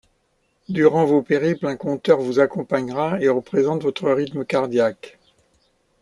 Durant 0.67 1.05
vos 1.05 1.21
périples, 1.21 1.67
un 1.67 1.75
compteur 1.75 2.21
vous 2.21 2.39
accompagnera 2.39 3.21
et 3.21 3.29
représente 3.29 3.83
votre 3.83 4.09
rythme 4.09 4.43
cardiaque. 4.43 5.19